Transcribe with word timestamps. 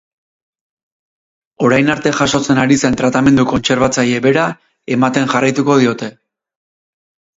Orain 1.67 1.91
arte 1.95 2.13
jasotzen 2.21 2.61
ari 2.63 2.77
zen 2.83 2.97
tratamendu 3.01 3.45
kontserbatzaile 3.53 4.23
bera 4.27 4.47
ematen 4.99 5.33
jarraituko 5.35 5.77
diote. 5.85 6.11